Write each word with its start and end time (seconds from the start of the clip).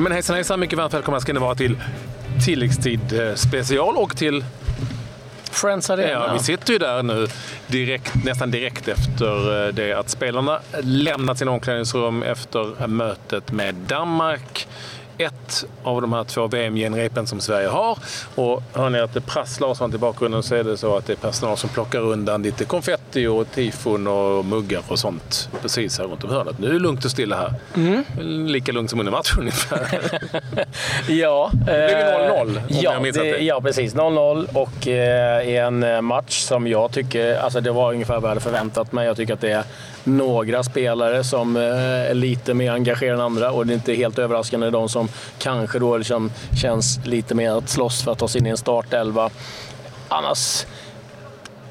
Men 0.00 0.12
hejsan 0.12 0.34
hejsan, 0.34 0.60
mycket 0.60 0.78
varmt 0.78 0.94
välkomna 0.94 1.20
ska 1.20 1.32
ni 1.32 1.40
vara 1.40 1.54
till 1.54 1.76
tilläggstid 2.44 3.00
eh, 3.12 3.34
special 3.34 3.96
och 3.96 4.16
till 4.16 4.44
Friends 5.50 5.90
Arena. 5.90 6.10
Ja, 6.10 6.32
vi 6.32 6.38
sitter 6.38 6.72
ju 6.72 6.78
där 6.78 7.02
nu 7.02 7.26
direkt, 7.66 8.24
nästan 8.24 8.50
direkt 8.50 8.88
efter 8.88 9.66
eh, 9.66 9.74
det 9.74 9.92
att 9.92 10.08
spelarna 10.08 10.60
lämnat 10.82 11.38
sina 11.38 11.50
omklädningsrum 11.50 12.22
efter 12.22 12.86
mötet 12.86 13.52
med 13.52 13.74
Danmark 13.74 14.68
ett 15.18 15.66
av 15.82 16.00
de 16.00 16.12
här 16.12 16.24
två 16.24 16.46
VM-genrepen 16.46 17.26
som 17.26 17.40
Sverige 17.40 17.68
har. 17.68 17.98
Och 18.34 18.62
hör 18.72 18.90
ni 18.90 18.98
att 18.98 19.14
det 19.14 19.20
prasslar 19.20 19.68
och 19.68 19.76
sånt 19.76 19.94
i 19.94 19.98
bakgrunden 19.98 20.42
så 20.42 20.54
är 20.54 20.64
det 20.64 20.76
så 20.76 20.96
att 20.96 21.06
det 21.06 21.12
är 21.12 21.16
personal 21.16 21.56
som 21.56 21.68
plockar 21.68 22.00
undan 22.00 22.42
lite 22.42 22.64
konfetti 22.64 23.26
och 23.26 23.50
tifon 23.50 24.06
och 24.06 24.44
muggar 24.44 24.82
och 24.88 24.98
sånt 24.98 25.48
precis 25.62 25.98
här 25.98 26.04
runt 26.04 26.24
om 26.24 26.30
hörnet. 26.30 26.58
Nu 26.58 26.68
är 26.68 26.72
det 26.72 26.78
lugnt 26.78 27.04
och 27.04 27.10
stilla 27.10 27.36
här. 27.36 27.54
Mm. 27.74 28.04
Lika 28.46 28.72
lugnt 28.72 28.90
som 28.90 29.00
under 29.00 29.12
matchen 29.12 29.38
ungefär. 29.38 30.20
ja. 31.08 31.50
Det 31.52 31.64
blev 31.64 32.56
0-0 32.56 32.60
ja, 32.68 33.00
det, 33.12 33.38
ja, 33.38 33.60
precis. 33.60 33.94
0-0 33.94 34.56
och 34.56 34.88
eh, 34.88 35.48
en 35.48 35.82
eh, 35.82 36.00
match 36.00 36.40
som 36.40 36.66
jag 36.66 36.92
tycker, 36.92 37.38
alltså 37.38 37.60
det 37.60 37.70
var 37.70 37.92
ungefär 37.92 38.14
vad 38.14 38.22
jag 38.22 38.28
hade 38.28 38.40
förväntat 38.40 38.92
mig. 38.92 39.06
Jag 39.06 39.16
tycker 39.16 39.34
att 39.34 39.40
det 39.40 39.50
är 39.50 39.64
några 40.04 40.62
spelare 40.62 41.24
som 41.24 41.56
eh, 41.56 41.62
är 41.62 42.14
lite 42.14 42.54
mer 42.54 42.72
engagerade 42.72 43.14
än 43.14 43.20
andra 43.20 43.50
och 43.50 43.66
det 43.66 43.72
är 43.72 43.74
inte 43.74 43.94
helt 43.94 44.18
överraskande 44.18 44.70
de 44.70 44.88
som 44.88 45.07
kanske 45.38 45.78
då 45.78 45.96
liksom 45.96 46.30
känns 46.62 47.00
lite 47.04 47.34
mer 47.34 47.50
att 47.50 47.68
slåss 47.68 48.02
för 48.02 48.12
att 48.12 48.18
ta 48.18 48.28
sig 48.28 48.40
in 48.40 48.46
i 48.46 48.50
en 48.50 48.56
startelva. 48.56 49.30
Annars 50.08 50.66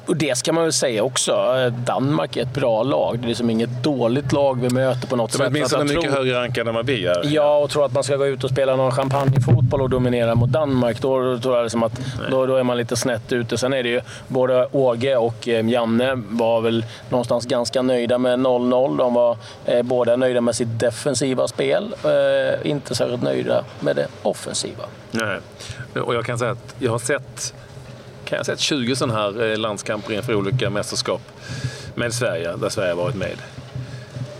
och 0.08 0.16
det 0.16 0.38
ska 0.38 0.52
man 0.52 0.62
väl 0.64 0.72
säga 0.72 1.02
också. 1.02 1.54
Danmark 1.84 2.36
är 2.36 2.42
ett 2.42 2.54
bra 2.54 2.82
lag. 2.82 3.18
Det 3.18 3.24
är 3.24 3.28
liksom 3.28 3.50
inget 3.50 3.82
dåligt 3.82 4.32
lag 4.32 4.60
vi 4.60 4.70
möter 4.70 5.08
på 5.08 5.16
något 5.16 5.32
sätt. 5.32 5.38
De 5.38 5.44
är 5.44 5.50
åtminstone 5.50 5.84
mycket 5.84 6.02
tror... 6.02 6.12
högre 6.12 6.40
rankade 6.40 6.70
än 6.70 6.74
vad 6.74 6.86
vi 6.86 7.06
är. 7.06 7.20
Ja, 7.24 7.58
och 7.58 7.70
tror 7.70 7.84
att 7.84 7.92
man 7.92 8.04
ska 8.04 8.16
gå 8.16 8.26
ut 8.26 8.44
och 8.44 8.50
spela 8.50 8.76
någon 8.76 8.92
champagnefotboll 8.92 9.82
och 9.82 9.90
dominera 9.90 10.34
mot 10.34 10.50
Danmark, 10.50 11.00
då, 11.00 11.20
då 11.20 11.38
tror 11.38 11.56
jag 11.56 11.62
liksom 11.62 11.82
att 11.82 12.00
då, 12.30 12.46
då, 12.46 12.56
är 12.56 12.62
man 12.62 12.76
lite 12.76 12.96
snett 12.96 13.32
ute. 13.32 13.58
Sen 13.58 13.72
är 13.72 13.82
det 13.82 13.88
ju 13.88 14.00
både 14.28 14.68
Åge 14.72 15.16
och 15.16 15.48
eh, 15.48 15.68
Janne 15.68 16.22
var 16.28 16.60
väl 16.60 16.84
någonstans 17.08 17.46
ganska 17.46 17.82
nöjda 17.82 18.18
med 18.18 18.38
0-0. 18.38 18.98
De 18.98 19.14
var 19.14 19.36
eh, 19.64 19.82
båda 19.82 20.16
nöjda 20.16 20.40
med 20.40 20.56
sitt 20.56 20.80
defensiva 20.80 21.48
spel. 21.48 21.94
Eh, 22.04 22.70
inte 22.70 22.94
särskilt 22.94 23.22
nöjda 23.22 23.64
med 23.80 23.96
det 23.96 24.06
offensiva. 24.22 24.84
Nej, 25.10 25.38
och 25.94 26.14
jag 26.14 26.24
kan 26.24 26.38
säga 26.38 26.50
att 26.50 26.74
jag 26.78 26.90
har 26.90 26.98
sett 26.98 27.54
kan 28.28 28.36
jag 28.36 28.40
ha 28.40 28.44
sett 28.44 28.60
20 28.60 28.96
sådana 28.96 29.18
här 29.18 29.50
eh, 29.50 29.58
landskamper 29.58 30.12
inför 30.12 30.34
olika 30.34 30.70
mästerskap 30.70 31.22
med 31.94 32.14
Sverige, 32.14 32.56
där 32.56 32.68
Sverige 32.68 32.92
har 32.92 32.96
varit 32.96 33.16
med 33.16 33.36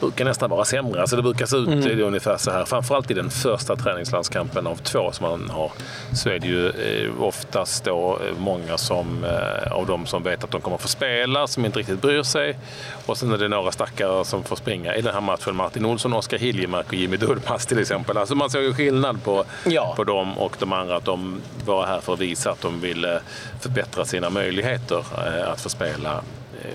brukar 0.00 0.24
nästan 0.24 0.50
vara 0.50 0.64
sämre. 0.64 1.00
Alltså 1.00 1.16
det 1.16 1.22
brukar 1.22 1.46
se 1.46 1.56
ut 1.56 1.68
mm. 1.68 2.00
ungefär 2.00 2.36
så 2.36 2.50
här. 2.50 2.64
Framförallt 2.64 3.10
i 3.10 3.14
den 3.14 3.30
första 3.30 3.76
träningslandskampen 3.76 4.66
av 4.66 4.76
två 4.76 5.12
som 5.12 5.30
man 5.30 5.50
har 5.50 5.72
så 6.14 6.28
är 6.28 6.38
det 6.38 6.46
ju 6.46 6.68
eh, 6.68 7.22
oftast 7.22 7.84
då 7.84 8.18
eh, 8.26 8.38
många 8.38 8.78
som, 8.78 9.24
eh, 9.24 9.72
av 9.72 9.86
de 9.86 10.06
som 10.06 10.22
vet 10.22 10.44
att 10.44 10.50
de 10.50 10.60
kommer 10.60 10.78
få 10.78 10.88
spela 10.88 11.46
som 11.46 11.64
inte 11.64 11.78
riktigt 11.78 12.02
bryr 12.02 12.22
sig. 12.22 12.58
Och 13.06 13.18
sen 13.18 13.32
är 13.32 13.38
det 13.38 13.48
några 13.48 13.72
stackare 13.72 14.24
som 14.24 14.44
får 14.44 14.56
springa 14.56 14.94
i 14.94 15.02
den 15.02 15.14
här 15.14 15.20
matchen. 15.20 15.56
Martin 15.56 15.84
Olsson, 15.84 16.12
Oskar 16.12 16.38
Hiljemark 16.38 16.86
och 16.88 16.94
Jimmy 16.94 17.16
Durmaz 17.16 17.66
till 17.66 17.78
exempel. 17.78 18.16
Alltså 18.16 18.34
man 18.34 18.50
ser 18.50 18.60
ju 18.60 18.74
skillnad 18.74 19.24
på, 19.24 19.44
ja. 19.64 19.94
på 19.96 20.04
dem 20.04 20.38
och 20.38 20.56
de 20.58 20.72
andra. 20.72 20.96
Att 20.96 21.04
de 21.04 21.40
var 21.64 21.86
här 21.86 22.00
för 22.00 22.12
att 22.12 22.20
visa 22.20 22.50
att 22.50 22.60
de 22.60 22.80
ville 22.80 23.20
förbättra 23.60 24.04
sina 24.04 24.30
möjligheter 24.30 25.04
att 25.52 25.60
få 25.60 25.68
spela 25.68 26.22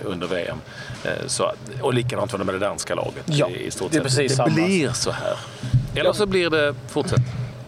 under 0.05 0.27
VM. 0.27 0.57
Eh, 1.03 1.27
så, 1.27 1.51
och 1.81 1.93
likadant 1.93 2.31
var 2.31 2.39
det 2.39 2.45
med 2.45 2.55
det 2.55 2.59
danska 2.59 2.95
laget. 2.95 3.23
Ja, 3.25 3.49
i 3.49 3.71
stort 3.71 3.91
det, 3.91 3.97
är 3.97 4.01
precis 4.01 4.31
det 4.31 4.35
samma. 4.35 4.55
blir 4.55 4.89
så 4.89 5.11
här. 5.11 5.37
Eller 5.95 6.13
så 6.13 6.25
blir 6.25 6.49
det, 6.49 6.75
fortsätt. 6.87 7.21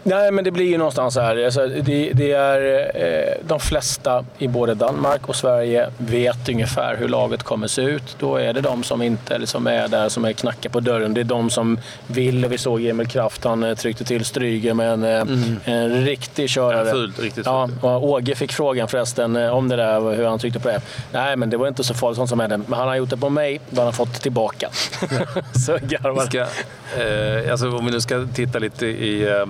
Nej, 0.08 0.32
men 0.32 0.44
det 0.44 0.52
blir 0.52 0.66
ju 0.66 0.78
någonstans 0.78 1.14
så 1.14 1.22
här. 1.22 1.46
Alltså, 1.46 1.68
det, 1.68 2.12
det, 2.14 2.32
är, 2.32 2.90
eh, 2.96 3.48
de 3.48 3.60
flesta 3.60 4.26
i 4.38 4.48
både 4.48 4.74
Danmark 4.74 5.30
och 5.30 5.36
Sverige 5.36 5.90
vet 5.98 6.50
ungefär 6.50 6.98
hur 6.98 7.08
laget 7.08 7.44
kommer 7.44 7.68
se 7.68 7.82
ut. 7.82 8.16
Då 8.20 8.36
är 8.36 8.54
det 8.54 8.62
de 8.62 8.84
som 8.84 9.02
inte 9.02 9.36
eller 9.36 9.46
som 9.46 9.68
är 9.68 9.88
där, 9.88 10.10
som 10.10 10.26
är 10.26 10.34
knackar 10.34 10.70
på 10.70 10.80
dörren. 10.80 11.14
Det 11.14 11.22
är 11.22 11.26
de 11.26 11.50
som 11.50 11.80
vill. 12.08 12.46
Vi 12.46 12.58
såg 12.58 12.86
Emil 12.86 13.08
Kraft, 13.08 13.44
han 13.44 13.64
eh, 13.64 13.76
tryckte 13.76 14.04
till 14.04 14.26
Stryger 14.26 14.74
med 14.74 14.92
en, 14.92 15.04
eh, 15.04 15.22
mm. 15.22 15.60
en 15.66 16.06
riktig 16.06 16.50
körare. 16.50 16.88
Ja, 16.88 16.94
fult, 16.94 17.20
riktigt. 17.20 17.46
Ja, 17.46 17.70
Åge 17.82 18.36
fick 18.36 18.54
frågan 18.54 18.88
förresten 18.88 19.36
eh, 19.36 19.50
om 19.50 19.68
det 19.68 19.76
där, 19.76 20.16
hur 20.16 20.26
han 20.26 20.40
tryckte 20.40 20.60
på 20.60 20.68
det. 20.68 20.82
Nej, 21.12 21.36
men 21.36 21.50
det 21.50 21.58
var 21.58 21.68
inte 21.68 21.84
så 21.84 21.94
farligt 21.94 22.18
sånt 22.18 22.30
som 22.30 22.40
hände. 22.40 22.58
Men 22.58 22.80
han 22.80 22.88
har 22.88 22.96
gjort 22.96 23.10
det 23.10 23.18
på 23.18 23.30
mig, 23.30 23.62
då 23.70 23.82
har 23.82 23.84
han 23.84 23.94
fått 23.94 24.22
tillbaka. 24.22 24.70
så 25.66 25.78
garvar 25.82 26.26
ska, 26.26 26.40
eh, 26.40 27.52
alltså, 27.52 27.70
Om 27.70 27.86
vi 27.86 27.92
nu 27.92 28.02
ska 28.02 28.28
titta 28.34 28.60
lite 28.60 28.86
i 28.86 29.28
eh, 29.28 29.46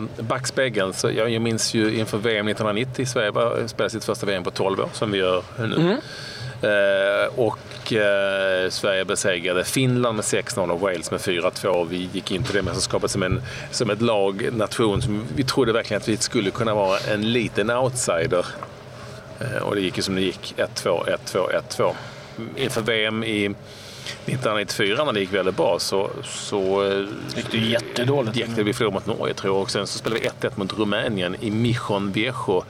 backspegeln. 0.46 0.94
Så 0.94 1.12
jag, 1.12 1.30
jag 1.30 1.42
minns 1.42 1.74
ju 1.74 1.98
inför 1.98 2.18
VM 2.18 2.48
1990, 2.48 3.06
Sverige 3.06 3.68
spelade 3.68 3.90
sitt 3.90 4.04
första 4.04 4.26
VM 4.26 4.44
på 4.44 4.52
12 4.52 4.80
år, 4.80 4.90
som 4.94 5.12
vi 5.12 5.18
gör 5.18 5.44
nu. 5.58 5.76
Mm. 5.76 5.98
Eh, 6.62 7.40
och 7.40 7.94
eh, 7.94 8.70
Sverige 8.70 9.06
besegrade 9.06 9.64
Finland 9.64 10.16
med 10.16 10.24
6-0 10.24 10.70
och 10.70 10.80
Wales 10.80 11.12
med 11.12 11.20
4-2. 11.20 11.88
Vi 11.90 12.10
gick 12.14 12.32
in 12.32 12.44
till 12.44 12.56
det 12.56 12.62
mästerskapet 12.62 13.12
som, 13.12 13.24
en, 13.24 13.42
som 13.72 13.90
ett 13.90 14.02
lag, 14.02 14.50
nation, 14.54 15.02
som 15.02 15.24
vi 15.36 15.44
trodde 15.44 15.74
verkligen 15.74 16.02
att 16.02 16.08
vi 16.08 16.18
skulle 16.18 16.52
kunna 16.52 16.76
vara 16.76 17.00
en 17.14 17.32
liten 17.32 17.70
outsider. 17.72 18.46
Eh, 19.40 19.64
och 19.64 19.76
det 19.76 19.82
gick 19.82 19.98
ju 19.98 20.04
som 20.04 20.16
det 20.16 20.22
gick. 20.22 20.56
1-2, 20.58 21.18
1-2, 21.26 21.62
1-2. 21.70 21.94
Inför 22.56 22.82
VM 22.82 23.24
i 23.24 23.56
1994 24.26 25.04
när 25.04 25.14
det 25.14 25.20
gick 25.20 25.34
väldigt 25.34 25.58
bra 25.58 25.80
så, 25.80 26.10
så 26.24 26.84
eh, 26.92 27.06
gick 27.36 27.52
det 27.52 27.58
jättedåligt. 27.58 28.38
Gick 28.38 28.56
det, 28.56 28.64
vi 28.64 28.74
förlorade 28.74 29.08
mot 29.08 29.20
Norge 29.20 29.34
tror 29.34 29.56
jag 29.56 29.62
och 29.62 29.72
sen 29.72 29.88
så 29.88 29.98
spelade 29.98 30.22
vi 30.22 30.48
1-1 30.48 30.52
mot 30.56 30.74
Rumänien 30.74 31.36
i 31.42 31.52
Mission 31.52 32.12
Viejo 32.12 32.64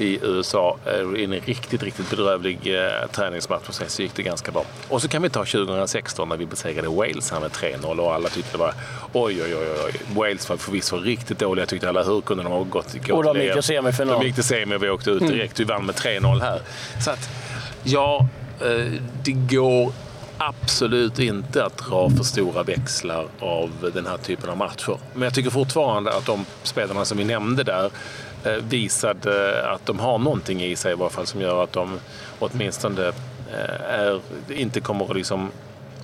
i 0.00 0.18
USA 0.22 0.78
i 1.16 1.24
en 1.24 1.32
riktigt, 1.32 1.82
riktigt 1.82 2.10
bedrövlig 2.10 2.74
eh, 2.74 3.10
träningsmatch 3.12 3.68
och 3.68 3.74
sen 3.74 3.88
så 3.88 4.02
gick 4.02 4.14
det 4.14 4.22
ganska 4.22 4.52
bra. 4.52 4.64
Och 4.88 5.02
så 5.02 5.08
kan 5.08 5.22
vi 5.22 5.30
ta 5.30 5.44
2016 5.44 6.28
när 6.28 6.36
vi 6.36 6.46
besegrade 6.46 6.88
Wales 6.88 7.30
här 7.30 7.40
med 7.40 7.50
3-0 7.50 7.98
och 7.98 8.14
alla 8.14 8.28
tyckte 8.28 8.52
det 8.52 8.58
var 8.58 8.74
oj, 9.12 9.42
oj, 9.42 9.56
oj, 9.56 9.66
oj. 9.86 9.92
Wales 10.14 10.48
var 10.48 10.56
förvisso 10.56 10.96
riktigt 10.96 11.38
dåliga 11.38 11.66
tyckte 11.66 11.88
alla. 11.88 12.02
Hur 12.02 12.20
kunde 12.20 12.42
de 12.42 12.52
ha 12.52 12.62
gått? 12.62 12.94
gått 12.94 13.10
och 13.10 13.24
de 13.24 13.40
gick 13.40 13.52
till 13.52 13.62
semifinal. 13.62 14.18
De 14.18 14.26
gick 14.26 14.34
till 14.34 14.44
semi 14.44 14.76
och 14.76 14.82
vi 14.82 14.90
åkte 14.90 15.10
ut 15.10 15.20
direkt. 15.20 15.58
Mm. 15.58 15.68
Vi 15.68 15.74
vann 15.74 15.86
med 15.86 15.94
3-0 15.94 16.40
här. 16.40 16.60
Så 17.04 17.10
att, 17.10 17.30
ja, 17.82 18.28
eh, 18.60 18.92
det 19.24 19.32
går 19.32 19.92
absolut 20.40 21.18
inte 21.18 21.64
att 21.64 21.78
dra 21.78 22.10
för 22.10 22.24
stora 22.24 22.62
växlar 22.62 23.26
av 23.40 23.90
den 23.94 24.06
här 24.06 24.16
typen 24.16 24.50
av 24.50 24.56
matcher. 24.56 24.98
Men 25.12 25.22
jag 25.22 25.34
tycker 25.34 25.50
fortfarande 25.50 26.12
att 26.12 26.26
de 26.26 26.44
spelarna 26.62 27.04
som 27.04 27.18
vi 27.18 27.24
nämnde 27.24 27.64
där 27.64 27.90
eh, 28.44 28.52
visade 28.52 29.64
att 29.70 29.86
de 29.86 29.98
har 29.98 30.18
någonting 30.18 30.62
i 30.62 30.76
sig 30.76 30.92
i 30.92 30.94
varje 30.94 31.10
fall 31.10 31.26
som 31.26 31.40
gör 31.40 31.64
att 31.64 31.72
de 31.72 31.98
åtminstone 32.38 33.06
eh, 33.52 33.84
är, 33.88 34.20
inte 34.48 34.80
kommer 34.80 35.10
att 35.10 35.16
liksom 35.16 35.50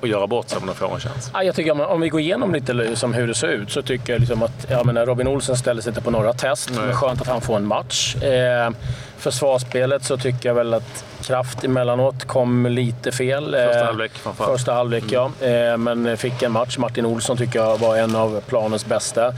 och 0.07 0.11
göra 0.11 0.27
bort 0.27 0.49
sig 0.49 0.59
om 0.59 0.67
de 0.67 0.75
får 0.75 0.95
en 0.95 1.01
chans? 1.01 1.31
jag 1.45 1.55
tycker 1.55 1.91
om 1.91 2.01
vi 2.01 2.09
går 2.09 2.21
igenom 2.21 2.55
lite 2.55 2.73
liksom 2.73 3.15
hur 3.15 3.27
det 3.27 3.35
ser 3.35 3.49
ut 3.49 3.71
så 3.71 3.83
tycker 3.83 4.13
jag 4.13 4.21
liksom 4.21 4.43
att 4.43 4.67
jag 4.71 4.87
menar, 4.87 5.07
Robin 5.07 5.29
Olsen 5.29 5.57
ställer 5.57 5.83
sig 5.83 5.91
inte 5.91 6.03
på 6.03 6.11
några 6.11 6.33
test. 6.33 6.71
Nej. 6.71 6.85
Det 6.85 6.91
är 6.91 6.95
skönt 6.95 7.21
att 7.21 7.29
han 7.29 7.41
får 7.41 7.57
en 7.57 7.67
match. 7.67 8.17
Eh, 8.17 8.71
försvarsspelet 9.19 10.05
så 10.05 10.17
tycker 10.17 10.49
jag 10.49 10.55
väl 10.55 10.75
att 10.75 11.05
Kraft 11.23 11.65
emellanåt 11.65 12.25
kom 12.25 12.67
lite 12.67 13.13
fel. 13.13 13.45
Första 13.45 13.81
eh, 13.81 13.87
halvlek 13.87 14.13
framförallt. 14.13 14.53
Första 14.53 14.73
halvlek, 14.73 15.13
mm. 15.13 15.33
ja. 15.41 15.47
Eh, 15.47 15.77
men 15.77 16.17
fick 16.17 16.43
en 16.43 16.53
match. 16.53 16.79
Martin 16.79 17.07
Olsson 17.07 17.37
tycker 17.37 17.59
jag 17.59 17.79
var 17.79 17.97
en 17.97 18.17
av 18.17 18.41
planens 18.41 18.87
bästa 18.87 19.33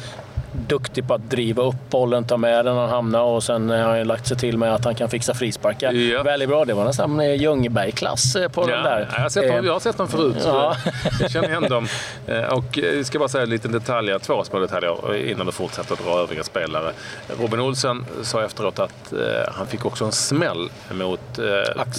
duktig 0.53 1.06
på 1.09 1.14
att 1.14 1.31
driva 1.31 1.62
upp 1.62 1.91
bollen, 1.91 2.25
ta 2.25 2.36
med 2.36 2.64
den 2.64 2.75
när 2.75 2.81
han 2.81 2.91
hamnar 2.91 3.22
och 3.22 3.42
sen 3.42 3.70
har 3.70 3.76
han 3.78 4.06
lagt 4.06 4.26
sig 4.26 4.36
till 4.36 4.59
med 4.59 4.75
att 4.75 4.84
han 4.84 4.94
kan 4.94 5.09
fixa 5.09 5.34
frisparkar. 5.34 5.92
Ja. 5.92 6.22
Väldigt 6.22 6.48
bra. 6.48 6.64
Det 6.64 6.75
var 6.75 6.84
nästan 6.84 7.36
Ljungberg-klass 7.36 8.36
eh, 8.36 8.49
på 8.49 8.70
ja. 8.70 8.75
den 8.75 8.84
där. 8.84 9.08
Jag 9.14 9.23
har 9.23 9.28
sett 9.28 9.49
dem, 9.49 9.67
jag 9.67 9.73
har 9.73 9.81
sett 9.81 9.96
dem 9.96 10.08
förut. 10.08 10.37
Ja. 10.44 10.76
Jag 11.20 11.31
känner 11.31 11.49
igen 11.49 11.62
dem. 11.62 11.88
Eh, 12.26 12.43
och 12.43 12.78
jag 12.78 13.06
ska 13.06 13.19
bara 13.19 13.28
säga 13.28 13.44
en 13.44 13.50
liten 13.50 13.73
detalj, 13.73 14.19
två 14.20 14.44
små 14.44 14.58
detaljer 14.58 15.17
innan 15.17 15.46
du 15.46 15.52
fortsätter 15.52 15.93
att 15.93 16.05
dra 16.05 16.19
övriga 16.19 16.43
spelare. 16.43 16.93
Robin 17.40 17.61
Olsen 17.61 18.06
sa 18.23 18.44
efteråt 18.44 18.78
att 18.78 19.12
eh, 19.12 19.19
han 19.52 19.67
fick 19.67 19.84
också 19.84 20.05
en 20.05 20.12
smäll 20.12 20.70
mot 20.90 21.20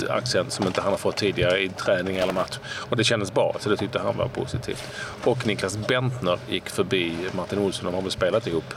axeln 0.10 0.46
som 0.50 0.68
inte 0.68 0.82
han 0.82 0.92
har 0.92 0.98
fått 0.98 1.16
tidigare 1.16 1.60
i 1.60 1.70
träning 1.70 2.18
eller 2.18 2.34
match. 2.34 2.60
Och 2.66 2.98
det 2.98 3.04
kändes 3.04 3.34
bra, 3.34 3.56
så 3.60 3.70
det 3.70 3.78
tyckte 3.78 4.00
han 4.00 4.18
var 4.18 4.28
positivt. 4.28 4.84
Och 5.24 5.48
Niklas 5.48 5.78
Bentner 5.88 6.38
gick 6.50 6.70
förbi 6.70 7.16
Martin 7.32 7.60
Olsson. 7.60 7.86
De 7.86 7.94
har 7.94 8.02
väl 8.02 8.12
spelat 8.12 8.39
ihop 8.48 8.74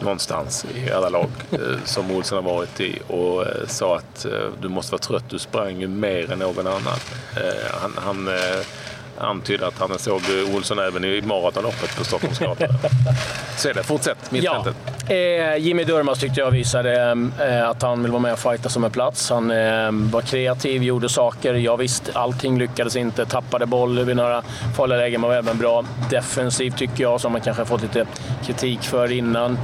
någonstans 0.00 0.66
i 0.74 0.90
alla 0.90 1.08
lag 1.08 1.30
eh, 1.50 1.84
som 1.84 2.10
Olsson 2.10 2.44
har 2.44 2.52
varit 2.52 2.80
i 2.80 2.98
och 3.06 3.46
eh, 3.46 3.66
sa 3.66 3.96
att 3.96 4.24
eh, 4.24 4.48
du 4.60 4.68
måste 4.68 4.92
vara 4.92 5.02
trött, 5.02 5.24
du 5.30 5.38
sprang 5.38 5.80
ju 5.80 5.88
mer 5.88 6.32
än 6.32 6.38
någon 6.38 6.66
annan. 6.66 6.98
Han, 7.80 7.92
han 7.96 8.28
antydde 9.18 9.66
att 9.66 9.78
han 9.78 9.98
såg 9.98 10.22
Olsson 10.54 10.78
även 10.78 11.04
i 11.04 11.22
maratonloppet 11.22 11.96
på 11.96 12.04
Stockholms 12.04 12.38
gator. 12.38 12.68
Så 13.56 13.68
är 13.68 13.74
det, 13.74 13.82
fortsätt 13.82 14.30
mittfältet. 14.30 14.76
Ja. 14.86 14.92
Eh, 15.08 15.56
Jimmy 15.56 15.84
Durmaz 15.84 16.18
tyckte 16.18 16.40
jag 16.40 16.50
visade 16.50 17.00
ehm, 17.02 17.32
eh, 17.40 17.68
att 17.68 17.82
han 17.82 18.02
vill 18.02 18.12
vara 18.12 18.22
med 18.22 18.32
och 18.32 18.38
fighta 18.38 18.68
som 18.68 18.84
en 18.84 18.90
plats. 18.90 19.30
Han 19.30 19.50
eh, 19.50 19.90
var 19.92 20.20
kreativ, 20.20 20.82
gjorde 20.82 21.08
saker. 21.08 21.54
Jag 21.54 21.76
visst, 21.76 22.10
allting 22.16 22.58
lyckades 22.58 22.96
inte. 22.96 23.26
Tappade 23.26 23.66
boll 23.66 24.04
vid 24.04 24.16
några 24.16 24.42
farliga 24.76 24.98
lägen, 24.98 25.20
men 25.20 25.30
var 25.30 25.36
även 25.36 25.58
bra 25.58 25.84
defensivt 26.10 26.78
tycker 26.78 27.02
jag, 27.02 27.20
som 27.20 27.32
man 27.32 27.40
kanske 27.40 27.60
har 27.60 27.66
fått 27.66 27.82
lite 27.82 28.06
kritik 28.46 28.82
för 28.82 29.12
innan. 29.12 29.58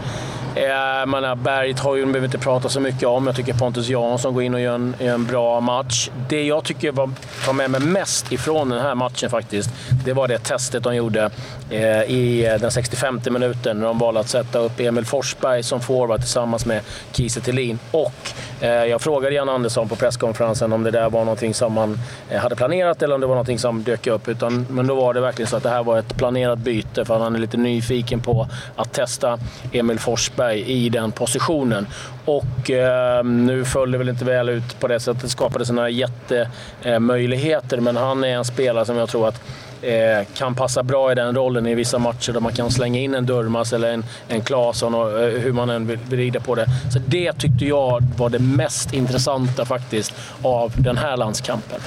Eh, 0.56 1.06
man 1.06 1.42
Berget 1.42 1.78
har 1.78 1.96
behöver 1.96 2.24
inte 2.24 2.38
prata 2.38 2.68
så 2.68 2.80
mycket 2.80 3.08
om. 3.08 3.26
Jag 3.26 3.36
tycker 3.36 3.54
Pontus 3.54 3.88
Jansson 3.88 4.34
går 4.34 4.42
in 4.42 4.54
och 4.54 4.60
gör 4.60 4.74
en, 4.74 4.94
en 4.98 5.26
bra 5.26 5.60
match. 5.60 6.10
Det 6.28 6.42
jag 6.42 6.64
tycker 6.64 6.92
var, 6.92 7.10
tar 7.44 7.52
med 7.52 7.70
mig 7.70 7.80
mest 7.80 8.32
ifrån 8.32 8.68
den 8.68 8.80
här 8.80 8.94
matchen 8.94 9.30
faktiskt, 9.30 9.70
det 10.04 10.12
var 10.12 10.28
det 10.28 10.38
testet 10.38 10.82
de 10.82 10.96
gjorde 10.96 11.30
eh, 11.70 12.02
i 12.02 12.56
den 12.60 12.70
65 12.70 13.20
minuten 13.30 13.78
när 13.78 13.86
de 13.86 13.98
valde 13.98 14.20
att 14.20 14.28
sätta 14.28 14.58
upp 14.58 14.80
Emil 14.80 15.04
Forsberg 15.04 15.62
som 15.62 15.80
forward 15.80 16.20
tillsammans 16.20 16.66
med 16.66 16.80
Kiese 17.12 17.40
Thelin. 17.40 17.78
Och 17.90 18.14
eh, 18.60 18.68
jag 18.68 19.00
frågade 19.00 19.34
Jan 19.34 19.48
Andersson 19.48 19.88
på 19.88 19.96
presskonferensen 19.96 20.72
om 20.72 20.82
det 20.82 20.90
där 20.90 21.10
var 21.10 21.24
någonting 21.24 21.54
som 21.54 21.72
man 21.72 21.98
eh, 22.30 22.40
hade 22.40 22.56
planerat 22.56 23.02
eller 23.02 23.14
om 23.14 23.20
det 23.20 23.26
var 23.26 23.34
någonting 23.34 23.58
som 23.58 23.82
dök 23.82 24.06
upp. 24.06 24.28
Utan, 24.28 24.66
men 24.70 24.86
då 24.86 24.94
var 24.94 25.14
det 25.14 25.20
verkligen 25.20 25.48
så 25.48 25.56
att 25.56 25.62
det 25.62 25.70
här 25.70 25.82
var 25.82 25.98
ett 25.98 26.16
planerat 26.16 26.58
byte 26.58 27.04
för 27.04 27.18
han 27.18 27.34
är 27.34 27.38
lite 27.38 27.56
nyfiken 27.56 28.20
på 28.20 28.48
att 28.76 28.92
testa 28.92 29.38
Emil 29.72 29.98
Forsberg 29.98 30.41
Forsberg 30.42 30.60
i 30.60 30.88
den 30.88 31.12
positionen. 31.12 31.86
Och 32.24 32.70
eh, 32.70 33.24
nu 33.24 33.64
föll 33.64 33.90
det 33.90 33.98
väl 33.98 34.08
inte 34.08 34.24
väl 34.24 34.48
ut 34.48 34.80
på 34.80 34.88
det 34.88 35.00
sättet, 35.00 35.22
det 35.22 35.28
skapades 35.28 35.70
några 35.70 35.90
jättemöjligheter, 35.90 37.80
men 37.80 37.96
han 37.96 38.24
är 38.24 38.28
en 38.28 38.44
spelare 38.44 38.84
som 38.84 38.96
jag 38.96 39.08
tror 39.08 39.28
att 39.28 39.40
eh, 39.82 40.26
kan 40.34 40.54
passa 40.54 40.82
bra 40.82 41.12
i 41.12 41.14
den 41.14 41.34
rollen 41.34 41.66
i 41.66 41.74
vissa 41.74 41.98
matcher 41.98 42.32
där 42.32 42.40
man 42.40 42.52
kan 42.52 42.70
slänga 42.70 43.00
in 43.00 43.14
en 43.14 43.26
Durmas 43.26 43.72
eller 43.72 43.92
en, 43.92 44.04
en 44.28 44.40
Claesson, 44.40 44.94
och, 44.94 45.20
eh, 45.20 45.40
hur 45.40 45.52
man 45.52 45.70
än 45.70 45.86
vill 45.86 45.98
vrida 45.98 46.40
på 46.40 46.54
det. 46.54 46.66
Så 46.92 46.98
det 47.06 47.32
tyckte 47.32 47.64
jag 47.64 48.02
var 48.16 48.30
det 48.30 48.38
mest 48.38 48.92
intressanta 48.92 49.64
faktiskt 49.64 50.14
av 50.42 50.72
den 50.76 50.96
här 50.96 51.16
landskampen. 51.16 51.80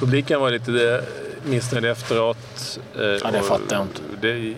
Publiken 0.00 0.40
var 0.40 0.50
lite 0.50 1.02
missnöjd 1.44 1.84
efteråt. 1.84 2.78
Ja, 3.22 3.30
det 3.32 3.42
fattar 3.42 3.76
jag 3.76 3.82
inte. 3.82 4.00
Det, 4.20 4.54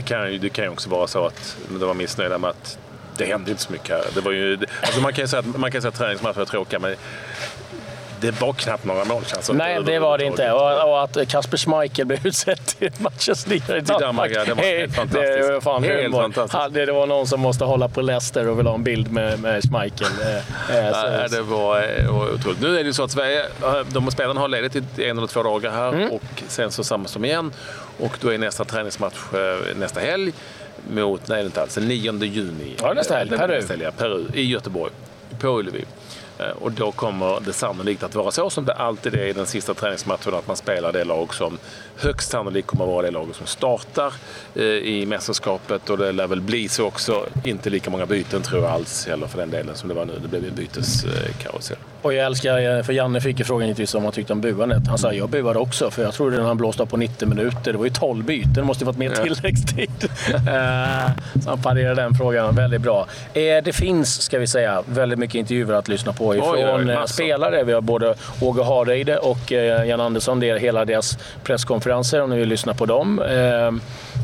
det 0.00 0.06
kan, 0.06 0.32
ju, 0.32 0.38
det 0.38 0.48
kan 0.48 0.64
ju 0.64 0.70
också 0.70 0.90
vara 0.90 1.06
så 1.06 1.26
att 1.26 1.56
de 1.68 1.78
var 1.78 1.94
missnöjda 1.94 2.38
med 2.38 2.50
att 2.50 2.78
det 3.16 3.24
hände 3.24 3.50
inte 3.50 3.62
så 3.62 3.72
mycket 3.72 3.88
här. 3.88 4.04
Det 4.14 4.20
var 4.20 4.32
ju, 4.32 4.58
alltså 4.82 5.00
man 5.00 5.12
kan 5.12 5.24
ju 5.24 5.28
säga 5.28 5.40
att, 5.40 5.58
man 5.58 5.72
kan 5.72 5.82
säga 5.82 5.88
att 5.88 5.94
träningsmatcher 5.94 6.38
var 6.38 6.44
tråkiga, 6.44 6.78
men 6.78 6.96
det 8.20 8.40
var 8.40 8.52
knappt 8.52 8.84
några 8.84 9.04
målchanser. 9.04 9.54
Nej, 9.54 9.82
det 9.84 9.98
var 9.98 10.18
det 10.18 10.24
inte. 10.24 10.52
Och, 10.52 10.88
och 10.88 11.02
att 11.02 11.28
Kasper 11.28 11.56
Schmeichel 11.56 12.06
blev 12.06 12.20
utsedd 12.26 12.66
till 12.66 12.90
matchens 12.98 13.46
lirare 13.46 13.78
i 13.78 13.80
Danmark. 13.80 14.32
Ja, 14.34 14.44
det 14.44 14.54
var 14.54 14.62
helt 14.62 14.94
fantastiskt. 14.94 15.48
Det 15.48 15.52
var, 15.52 15.60
fan 15.60 15.84
helt 15.84 16.14
fantastiskt. 16.14 16.74
Det, 16.74 16.86
det 16.86 16.92
var 16.92 17.06
någon 17.06 17.26
som 17.26 17.40
måste 17.40 17.64
hålla 17.64 17.88
på 17.88 18.02
Leicester 18.02 18.48
och 18.48 18.58
vill 18.58 18.66
ha 18.66 18.74
en 18.74 18.84
bild 18.84 19.12
med, 19.12 19.40
med 19.40 19.62
Schmeichel. 19.62 20.06
Eh, 20.22 20.76
eh, 20.76 20.86
ja, 20.86 21.28
det 21.28 21.42
var, 21.42 21.82
eh, 21.82 22.12
var 22.12 22.34
otroligt. 22.34 22.60
Nu 22.60 22.68
är 22.78 22.82
det 22.82 22.86
ju 22.86 22.92
så 22.92 23.04
att 23.04 23.10
Sverige, 23.10 23.44
de 23.88 24.10
spelarna 24.10 24.40
har 24.40 24.48
ledigt 24.48 24.76
i 24.76 25.04
en 25.04 25.18
eller 25.18 25.26
två 25.26 25.42
dagar 25.42 25.70
här 25.70 25.92
mm. 25.92 26.10
och 26.10 26.42
sen 26.48 26.70
så 26.70 26.84
samlas 26.84 27.12
de 27.12 27.24
igen. 27.24 27.52
Och 27.98 28.16
då 28.20 28.32
är 28.32 28.38
nästa 28.38 28.64
träningsmatch 28.64 29.16
nästa 29.76 30.00
helg 30.00 30.32
mot, 30.90 31.28
nej 31.28 31.44
inte 31.44 31.62
alls, 31.62 31.74
den 31.74 31.88
9 31.88 32.24
juni. 32.24 32.74
Ja, 32.82 32.92
nästa 32.92 33.16
helg. 33.16 33.30
Peru. 33.30 33.56
Nästa 33.56 33.74
helg, 33.74 33.86
Peru. 33.98 34.24
I 34.34 34.42
Göteborg. 34.42 34.92
På 35.40 35.48
Ullevi. 35.48 35.84
Eh, 36.40 36.62
och 36.62 36.72
då 36.72 36.92
kommer 36.92 37.40
det 37.40 37.52
sannolikt 37.52 38.02
att 38.02 38.14
vara 38.14 38.30
så 38.30 38.50
som 38.50 38.64
det 38.64 38.74
alltid 38.74 39.14
är 39.14 39.26
i 39.26 39.32
den 39.32 39.46
sista 39.46 39.74
träningsmatchen, 39.74 40.34
att 40.34 40.46
man 40.46 40.56
spelar 40.56 40.92
det 40.92 41.04
lag 41.04 41.34
som 41.34 41.58
högst 41.96 42.30
sannolikt 42.30 42.68
kommer 42.68 42.84
att 42.84 42.90
vara 42.90 43.02
det 43.02 43.10
laget 43.10 43.36
som 43.36 43.46
startar 43.46 44.14
eh, 44.54 44.64
i 44.64 45.06
mästerskapet. 45.06 45.90
Och 45.90 45.98
det 45.98 46.12
lär 46.12 46.26
väl 46.26 46.40
bli 46.40 46.68
så 46.68 46.86
också. 46.86 47.26
Inte 47.44 47.70
lika 47.70 47.90
många 47.90 48.06
byten 48.06 48.42
tror 48.42 48.62
jag 48.62 48.70
alls 48.70 49.06
heller 49.06 49.26
för 49.26 49.38
den 49.38 49.50
delen 49.50 49.76
som 49.76 49.88
det 49.88 49.94
var 49.94 50.04
nu. 50.04 50.12
Det 50.22 50.28
blev 50.28 50.44
en 50.44 50.54
byteskarusell. 50.54 51.76
Och 52.02 52.14
jag 52.14 52.26
älskar, 52.26 52.76
eh, 52.76 52.82
för 52.82 52.92
Janne 52.92 53.20
fick 53.20 53.38
ju 53.38 53.44
frågan 53.44 53.68
givetvis 53.68 53.94
om 53.94 54.04
han 54.04 54.12
tyckte 54.12 54.32
om 54.32 54.40
buandet. 54.40 54.86
Han 54.88 54.98
sa 54.98 55.12
jag 55.12 55.28
buade 55.28 55.58
också, 55.58 55.90
för 55.90 56.02
jag 56.02 56.14
trodde 56.14 56.36
den 56.36 56.46
han 56.46 56.56
blåste 56.56 56.86
på 56.86 56.96
90 56.96 57.28
minuter. 57.28 57.72
Det 57.72 57.78
var 57.78 57.84
ju 57.84 57.90
12 57.90 58.24
byten, 58.24 58.52
det 58.52 58.62
måste 58.62 58.84
ju 58.84 58.86
fått 58.86 58.98
mer 58.98 59.10
tilläggstid. 59.10 59.90
så 61.44 61.50
han 61.50 61.62
parerade 61.62 62.02
den 62.02 62.14
frågan 62.14 62.54
väldigt 62.54 62.80
bra. 62.80 63.06
Det 63.32 63.76
finns, 63.76 64.22
ska 64.22 64.38
vi 64.38 64.46
säga, 64.46 64.82
väldigt 64.86 65.18
mycket 65.18 65.34
intervjuer 65.34 65.74
att 65.74 65.88
lyssna 65.88 66.12
på 66.12 66.34
ifrån 66.34 66.54
oj, 66.54 66.96
oj, 66.96 67.08
spelare. 67.08 67.64
Vi 67.64 67.72
har 67.72 67.80
både 67.80 68.14
Åge 68.40 68.62
Hareide 68.62 69.18
och 69.18 69.52
Jan 69.86 70.00
Andersson. 70.00 70.40
Det 70.40 70.50
är 70.50 70.58
hela 70.58 70.84
deras 70.84 71.18
presskonferenser 71.44 72.22
om 72.22 72.30
ni 72.30 72.38
vill 72.38 72.48
lyssna 72.48 72.74
på 72.74 72.86
dem. 72.86 73.20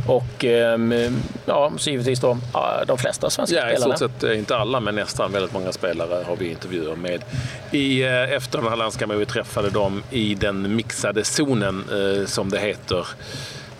Och 0.08 0.44
ehm, 0.44 0.94
ja, 1.46 1.72
så 1.78 1.90
givetvis 1.90 2.20
då, 2.20 2.38
de 2.86 2.98
flesta 2.98 3.30
svenska 3.30 3.56
ja, 3.56 3.62
spelarna. 3.62 3.94
I 3.94 3.96
stort 3.96 4.10
sett 4.10 4.24
eh, 4.24 4.38
inte 4.38 4.56
alla, 4.56 4.80
men 4.80 4.94
nästan 4.94 5.32
väldigt 5.32 5.52
många 5.52 5.72
spelare 5.72 6.24
har 6.26 6.36
vi 6.36 6.50
intervjuer 6.50 6.96
med. 6.96 7.24
I, 7.70 8.02
eh, 8.02 8.32
efter 8.32 8.58
den 8.58 8.68
här 8.68 8.76
landskampen 8.76 9.18
vi 9.18 9.26
träffade 9.26 9.70
dem 9.70 10.02
i 10.10 10.34
den 10.34 10.76
mixade 10.76 11.24
zonen, 11.24 11.84
eh, 11.90 12.26
som 12.26 12.50
det 12.50 12.58
heter 12.58 13.06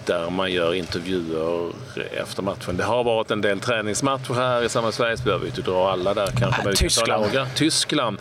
där 0.05 0.31
man 0.31 0.53
gör 0.53 0.75
intervjuer 0.75 1.73
efter 2.23 2.43
matchen. 2.43 2.77
Det 2.77 2.85
har 2.85 3.05
varit 3.05 3.31
en 3.31 3.41
del 3.41 3.61
träningsmatcher 3.61 4.35
här 4.35 4.63
i 4.63 4.69
samma 4.69 4.93
Sverige, 4.93 5.17
så 5.17 5.25
behöver 5.25 5.43
vi 5.43 5.49
inte 5.49 5.63
dra 5.63 5.91
alla 5.91 6.15
där 6.15 6.27
kanske. 6.39 6.69
Äh, 6.69 6.75
Tyskland. 6.75 7.27
Tyskland 7.55 8.19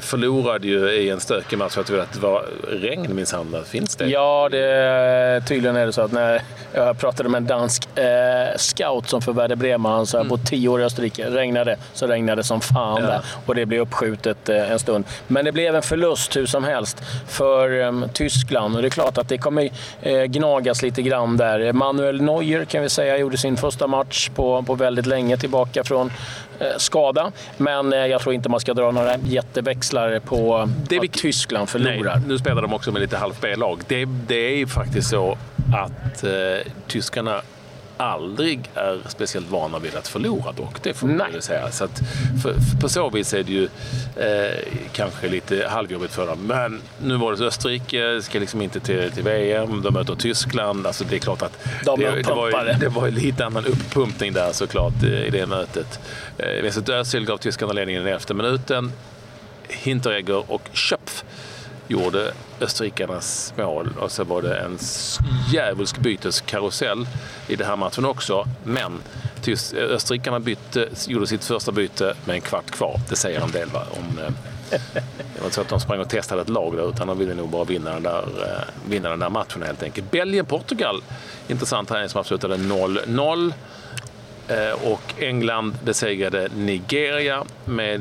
förlorade 0.00 0.66
ju 0.66 0.90
i 0.90 1.10
en 1.10 1.20
stökig 1.20 1.58
match. 1.58 1.72
Jag 1.76 1.86
tror 1.86 2.00
att 2.00 2.12
det 2.12 2.20
var 2.20 2.44
regn 2.68 3.16
minsann. 3.16 3.56
Finns 3.66 3.96
det? 3.96 4.06
Ja, 4.06 4.48
det, 4.48 5.42
tydligen 5.48 5.76
är 5.76 5.86
det 5.86 5.92
så 5.92 6.00
att 6.00 6.12
när 6.12 6.42
jag 6.72 6.98
pratade 6.98 7.28
med 7.28 7.38
en 7.38 7.46
dansk 7.46 7.98
eh, 7.98 8.56
scout 8.56 9.08
som 9.08 9.22
för 9.22 9.32
Werder 9.32 9.56
Bremen, 9.56 9.92
han 9.92 10.06
sa 10.06 10.18
mm. 10.18 10.28
på 10.28 10.38
tio 10.38 10.68
år 10.68 10.80
i 10.80 10.84
Österrike, 10.84 11.30
regnade 11.30 11.76
så 11.92 12.06
regnade 12.06 12.44
som 12.44 12.60
fan 12.60 13.02
ja. 13.02 13.06
där. 13.06 13.20
Och 13.46 13.54
det 13.54 13.66
blev 13.66 13.80
uppskjutet 13.80 14.48
eh, 14.48 14.72
en 14.72 14.78
stund. 14.78 15.04
Men 15.26 15.44
det 15.44 15.52
blev 15.52 15.76
en 15.76 15.82
förlust 15.82 16.36
hur 16.36 16.46
som 16.46 16.64
helst 16.64 17.02
för 17.28 17.80
eh, 17.80 18.06
Tyskland. 18.12 18.76
Och 18.76 18.82
det 18.82 18.88
är 18.88 18.90
klart 18.90 19.18
att 19.18 19.28
det 19.28 19.38
kommer 19.38 19.70
eh, 20.02 20.22
gnagas 20.22 20.82
lite 20.82 21.02
grann 21.02 21.36
där. 21.36 21.72
Manuel 21.72 22.22
Neuer 22.22 22.64
kan 22.64 22.82
vi 22.82 22.88
säga 22.88 23.18
gjorde 23.18 23.36
sin 23.36 23.56
första 23.56 23.86
match 23.86 24.30
på, 24.34 24.62
på 24.62 24.74
väldigt 24.74 25.06
länge 25.06 25.36
tillbaka 25.36 25.84
från 25.84 26.06
eh, 26.06 26.53
skada. 26.76 27.32
Men 27.56 27.92
eh, 27.92 27.98
jag 27.98 28.20
tror 28.20 28.34
inte 28.34 28.48
man 28.48 28.60
ska 28.60 28.74
dra 28.74 28.90
några 28.90 29.16
jätteväxlar 29.16 30.18
på 30.18 30.68
det 30.88 30.98
att 30.98 31.12
Tyskland 31.12 31.68
förlorar. 31.68 32.16
Nej, 32.16 32.24
nu 32.28 32.38
spelar 32.38 32.62
de 32.62 32.74
också 32.74 32.92
med 32.92 33.02
lite 33.02 33.16
halvt 33.16 33.40
B-lag. 33.40 33.80
Det, 33.88 34.04
det 34.04 34.52
är 34.52 34.56
ju 34.56 34.66
faktiskt 34.66 35.10
så 35.10 35.38
att 35.74 36.24
eh, 36.24 36.72
tyskarna 36.86 37.42
aldrig 37.96 38.70
är 38.74 38.98
speciellt 39.08 39.50
vana 39.50 39.78
vid 39.78 39.94
att 39.94 40.08
förlora 40.08 40.52
dock. 40.52 40.82
Det 40.82 40.94
får 40.94 41.06
man 41.06 41.32
ju 41.34 41.40
säga. 41.40 41.70
Så 41.70 41.84
att 41.84 42.00
för, 42.42 42.52
för 42.52 42.80
på 42.80 42.88
så 42.88 43.10
vis 43.10 43.34
är 43.34 43.42
det 43.42 43.52
ju 43.52 43.64
eh, 44.16 44.58
kanske 44.92 45.28
lite 45.28 45.68
halvjobbigt 45.68 46.14
för 46.14 46.26
dem. 46.26 46.46
Men 46.46 46.80
nu 47.02 47.16
var 47.16 47.36
det 47.36 47.44
Österrike, 47.44 48.22
ska 48.22 48.38
liksom 48.38 48.62
inte 48.62 48.80
till, 48.80 49.10
till 49.10 49.22
VM, 49.22 49.82
de 49.82 49.94
möter 49.94 50.14
Tyskland. 50.14 50.86
Alltså 50.86 51.04
det 51.04 51.16
är 51.16 51.20
klart 51.20 51.42
att 51.42 51.58
de 51.84 52.00
det, 52.00 52.22
det, 52.22 52.34
var, 52.34 52.78
det 52.80 52.88
var 52.88 53.10
lite 53.10 53.46
annan 53.46 53.66
uppumpning 53.66 54.32
där 54.32 54.52
såklart 54.52 55.02
i 55.02 55.30
det 55.30 55.46
mötet. 55.46 56.00
Eh, 56.38 56.62
Mesut 56.62 56.88
Özil 56.88 57.24
gav 57.24 57.36
tyskarna 57.36 57.72
ledningen 57.72 58.06
i 58.06 58.10
elfte 58.10 58.34
minuten. 58.34 58.92
Hinteregger 59.68 60.52
och 60.52 60.68
Schöpf 60.72 61.24
gjorde 61.88 62.32
österrikarnas 62.60 63.54
mål 63.56 63.88
och 63.98 64.12
så 64.12 64.24
var 64.24 64.42
det 64.42 64.56
en 64.56 64.78
djävulsk 65.52 65.98
byteskarusell 65.98 67.06
i 67.48 67.56
den 67.56 67.66
här 67.66 67.76
matchen 67.76 68.04
också. 68.04 68.44
Men 68.64 69.00
eh, 69.46 69.78
österrikarna 69.78 70.40
bytte, 70.40 70.88
gjorde 71.06 71.26
sitt 71.26 71.44
första 71.44 71.72
byte 71.72 72.14
med 72.24 72.34
en 72.34 72.40
kvart 72.40 72.70
kvar. 72.70 73.00
Det 73.08 73.16
säger 73.16 73.40
en 73.40 73.50
del 73.50 73.68
va? 73.68 73.82
om 73.90 74.18
eh, 74.18 74.32
det 75.34 75.38
var 75.38 75.44
inte 75.44 75.54
så 75.54 75.60
att 75.60 75.68
de 75.68 75.80
sprang 75.80 76.00
och 76.00 76.08
testade 76.08 76.42
ett 76.42 76.48
lag 76.48 76.76
där, 76.76 76.88
utan 76.88 77.06
de 77.06 77.18
ville 77.18 77.34
nog 77.34 77.48
bara 77.48 77.64
vinna 77.64 77.90
den 77.90 78.02
där, 78.02 78.22
eh, 78.22 78.88
vinna 78.90 79.10
den 79.10 79.18
där 79.18 79.30
matchen 79.30 79.62
helt 79.62 79.82
enkelt. 79.82 80.10
Belgien-Portugal, 80.10 81.02
intressant 81.48 81.88
träningsmatch, 81.88 82.28
slutade 82.28 82.56
0-0. 82.56 83.52
Eh, 84.48 84.92
och 84.92 85.14
England 85.18 85.74
besegrade 85.84 86.48
Nigeria 86.56 87.44
med 87.64 88.00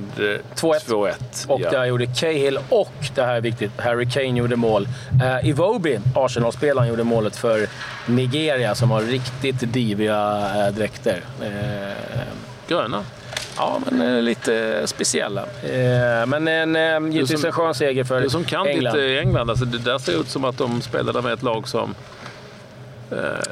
2-1. 0.56 1.08
Eh, 1.08 1.52
och 1.52 1.62
ja. 1.62 1.72
där 1.72 1.86
gjorde 1.86 2.06
Cahill 2.06 2.60
och, 2.70 2.94
det 3.16 3.22
här 3.22 3.36
är 3.36 3.42
viktigt, 3.42 3.72
Harry 3.78 4.06
Kane 4.06 4.40
gjorde 4.40 4.56
mål. 4.56 4.88
Uh, 5.14 5.50
Iwobi, 5.50 6.00
Arsenal-spelaren, 6.16 6.88
gjorde 6.88 7.04
målet 7.04 7.36
för 7.36 7.68
Nigeria 8.08 8.76
som 8.76 8.92
har 8.92 9.02
riktigt 9.02 9.74
diviga 9.74 10.38
uh, 10.68 10.76
dräkter. 10.76 11.22
Uh, 11.42 11.94
Gröna? 12.68 13.04
Ja, 13.58 13.80
men 13.92 14.26
lite 14.26 14.82
speciella. 14.88 15.46
Men 16.28 16.48
en, 16.48 17.12
givetvis 17.12 17.44
en 17.44 17.52
skön 17.52 17.74
seger 17.74 18.04
för 18.04 18.16
England. 18.16 18.26
Du 18.26 18.30
som 18.30 18.44
kan 18.44 18.68
England. 18.68 18.94
lite 18.94 19.20
England, 19.20 19.50
alltså 19.50 19.66
det 19.66 19.78
där 19.78 19.98
ser 19.98 20.20
ut 20.22 20.30
som 20.30 20.46
att 20.46 20.58
de 20.58 20.82
spelade 20.82 21.22
med 21.22 21.34
ett 21.34 21.44
lag 21.44 21.68
som 21.68 21.96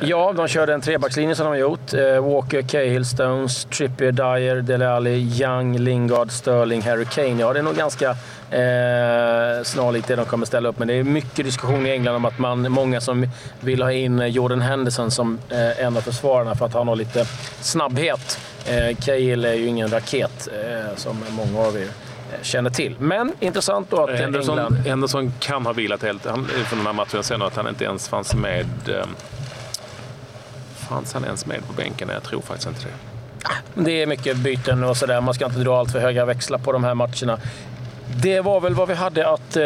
ja, 0.02 0.34
de 0.34 0.48
körde 0.48 0.74
en 0.74 0.82
trebackslinje 0.82 1.36
som 1.36 1.46
de 1.46 1.50
har 1.50 1.56
gjort. 1.56 1.94
Eh, 1.94 2.34
Walker, 2.34 2.62
Cahill, 2.62 3.06
Stones, 3.06 3.66
Trippier, 3.66 4.12
Dyer, 4.12 4.56
Dele 4.56 4.90
Alli, 4.90 5.42
Young, 5.42 5.78
Lingard, 5.78 6.32
Sterling, 6.32 6.82
Harry 6.82 7.06
Kane. 7.06 7.42
Ja, 7.42 7.54
det 7.54 7.60
är 7.60 7.64
nog 7.64 7.76
ganska 7.76 8.10
eh, 8.10 9.64
snarlikt 9.64 10.08
det 10.08 10.16
de 10.16 10.26
kommer 10.26 10.46
ställa 10.46 10.70
upp. 10.70 10.80
Men 10.80 10.88
det 10.88 10.94
är 10.94 11.04
mycket 11.04 11.46
diskussion 11.46 11.86
i 11.86 11.90
England 11.90 12.16
om 12.16 12.26
att 12.26 12.40
man, 12.40 12.72
många 12.72 13.02
som 13.02 13.28
vill 13.60 13.82
ha 13.82 13.92
in 13.92 14.20
Jordan 14.20 14.62
Henderson 14.62 15.12
som 15.12 15.40
eh, 15.50 15.86
en 15.86 15.98
av 15.98 16.02
försvararna 16.02 16.56
för 16.56 16.66
att 16.66 16.74
han 16.74 16.88
har 16.88 16.96
lite 16.96 17.26
snabbhet 17.62 18.40
Eh, 18.66 18.96
Cahill 18.96 19.46
är 19.46 19.54
ju 19.54 19.66
ingen 19.66 19.90
raket, 19.90 20.48
eh, 20.48 20.96
som 20.96 21.18
många 21.30 21.68
av 21.68 21.78
er 21.78 21.82
eh, 21.82 21.88
känner 22.42 22.70
till. 22.70 22.96
Men 23.00 23.34
intressant 23.40 23.90
då 23.90 24.04
att 24.04 24.20
Henderson, 24.20 24.60
England... 24.60 24.76
Henderson 24.76 25.34
kan 25.40 25.66
ha 25.66 25.74
vilat 25.74 26.04
helt 26.04 26.26
han, 26.26 26.46
från 26.46 26.80
den 26.80 26.86
här 26.86 26.94
matchen. 26.94 27.24
Sen 27.24 27.42
att 27.42 27.56
han 27.56 27.68
inte 27.68 27.84
ens 27.84 28.10
fanns 28.10 28.36
med... 28.36 28.68
Fanns 30.92 31.14
han 31.14 31.24
ens 31.26 31.46
med 31.46 31.68
på 31.68 31.74
bänken? 31.74 32.10
Jag 32.10 32.24
tror 32.24 32.42
faktiskt 32.42 32.68
inte 32.68 32.82
det. 32.82 33.84
Det 33.84 34.02
är 34.02 34.08
mycket 34.08 34.38
byten 34.38 34.84
och 34.84 34.98
sådär. 34.98 35.22
Man 35.22 35.34
ska 35.34 35.46
inte 35.46 35.60
dra 35.60 35.80
allt 35.80 35.92
för 35.92 36.00
höga 36.00 36.26
växlar 36.26 36.58
på 36.58 36.72
de 36.72 36.84
här 36.84 36.94
matcherna. 36.96 37.40
Det 38.22 38.42
var 38.42 38.62
väl 38.62 38.74
vad 38.74 38.88
vi 38.88 38.94
hade 38.94 39.30
att 39.30 39.56
eh, 39.58 39.64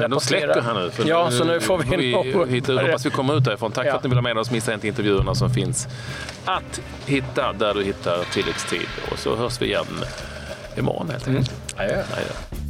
Men 0.00 0.10
de 0.10 0.20
släcker 0.20 0.60
här 0.62 0.74
nu. 0.74 0.90
För 0.90 1.08
ja, 1.08 1.30
så 1.30 1.44
nu 1.44 1.60
får 1.60 1.78
vi... 1.78 1.96
vi 1.96 2.54
hit, 2.54 2.66
hoppas 2.68 3.06
vi 3.06 3.10
kommer 3.10 3.36
ut 3.36 3.44
därifrån. 3.44 3.72
Tack 3.72 3.86
Ja. 3.86 3.90
för 3.90 3.96
att 3.98 4.04
ni 4.04 4.08
vill 4.08 4.18
ha 4.18 4.22
med 4.22 4.38
oss. 4.38 4.50
Missa 4.50 4.74
inte 4.74 4.88
intervjuerna 4.88 5.34
som 5.34 5.50
finns 5.50 5.88
att 6.44 6.80
hitta 7.06 7.52
där 7.52 7.74
du 7.74 7.84
hittar 7.84 8.24
tilläggstid. 8.32 8.88
Och 9.12 9.18
så 9.18 9.36
hörs 9.36 9.62
vi 9.62 9.66
igen 9.66 9.84
imorgon 10.76 11.10
helt 11.10 11.28
enkelt. 11.28 11.52
Adjö. 11.76 11.92
Adjö. 11.92 12.65